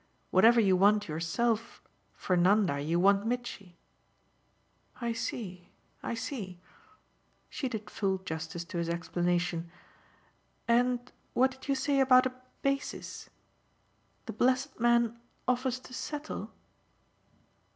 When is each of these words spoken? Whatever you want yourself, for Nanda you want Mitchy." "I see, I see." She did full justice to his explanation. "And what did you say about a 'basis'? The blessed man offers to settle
Whatever 0.31 0.59
you 0.59 0.75
want 0.75 1.07
yourself, 1.07 1.83
for 2.15 2.35
Nanda 2.35 2.81
you 2.81 2.99
want 2.99 3.27
Mitchy." 3.27 3.77
"I 4.99 5.13
see, 5.13 5.69
I 6.01 6.15
see." 6.15 6.59
She 7.51 7.69
did 7.69 7.87
full 7.87 8.17
justice 8.17 8.65
to 8.65 8.79
his 8.79 8.89
explanation. 8.89 9.69
"And 10.67 11.11
what 11.33 11.51
did 11.51 11.67
you 11.67 11.75
say 11.75 11.99
about 11.99 12.25
a 12.25 12.33
'basis'? 12.63 13.29
The 14.25 14.33
blessed 14.33 14.79
man 14.79 15.19
offers 15.47 15.79
to 15.81 15.93
settle 15.93 16.51